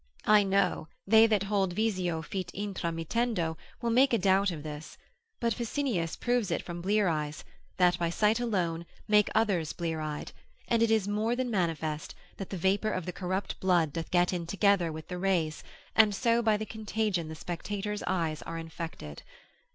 [0.25, 4.97] I know, they that hold visio fit intra mittendo, will make a doubt of this;
[5.39, 7.43] but Ficinus proves it from blear eyes,
[7.77, 10.31] That by sight alone, make others blear eyed;
[10.67, 14.33] and it is more than manifest, that the vapour of the corrupt blood doth get
[14.33, 15.63] in together with the rays,
[15.95, 19.21] and so by the contagion the spectators' eyes are infected.